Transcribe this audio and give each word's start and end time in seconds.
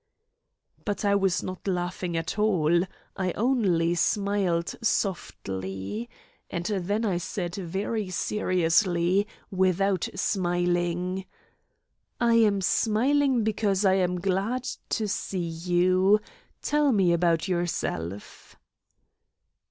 But 0.83 1.05
I 1.05 1.13
was 1.13 1.43
not 1.43 1.67
laughing 1.67 2.17
at 2.17 2.39
all, 2.39 2.81
I 3.15 3.33
only 3.33 3.93
smiled 3.93 4.73
softly. 4.81 6.09
And 6.49 6.65
then 6.65 7.05
I 7.05 7.17
said 7.17 7.53
very 7.53 8.09
seriously, 8.09 9.27
without 9.51 10.09
smiling: 10.15 11.25
"I 12.19 12.33
am 12.33 12.61
smiling 12.61 13.43
because 13.43 13.85
I 13.85 13.93
am 13.93 14.19
glad 14.19 14.67
to 14.89 15.07
see 15.07 15.37
you. 15.37 16.19
Tell 16.63 16.91
me 16.91 17.13
about 17.13 17.47
yourself." 17.47 18.55